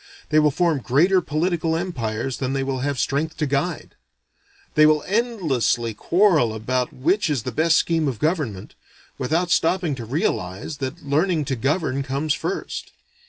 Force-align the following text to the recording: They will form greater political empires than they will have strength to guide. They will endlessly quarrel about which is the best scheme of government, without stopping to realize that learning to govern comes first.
They 0.29 0.39
will 0.39 0.49
form 0.49 0.79
greater 0.79 1.21
political 1.21 1.75
empires 1.75 2.37
than 2.37 2.53
they 2.53 2.63
will 2.63 2.79
have 2.79 2.97
strength 2.97 3.37
to 3.37 3.45
guide. 3.45 3.93
They 4.73 4.87
will 4.87 5.03
endlessly 5.05 5.93
quarrel 5.93 6.55
about 6.55 6.91
which 6.91 7.29
is 7.29 7.43
the 7.43 7.51
best 7.51 7.77
scheme 7.77 8.07
of 8.07 8.17
government, 8.17 8.73
without 9.19 9.51
stopping 9.51 9.93
to 9.93 10.05
realize 10.05 10.77
that 10.77 11.05
learning 11.05 11.45
to 11.45 11.55
govern 11.55 12.01
comes 12.01 12.33
first. 12.33 12.93